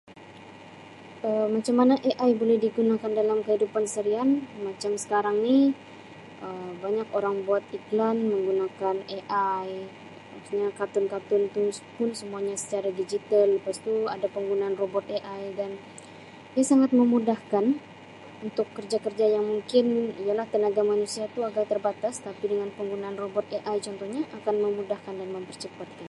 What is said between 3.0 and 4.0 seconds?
dalam kehidupan